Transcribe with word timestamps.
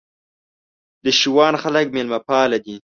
د 1.03 1.05
شېوان 1.19 1.53
خلک 1.63 1.85
مېلمه 1.95 2.19
پاله 2.27 2.57
دي 2.65 2.75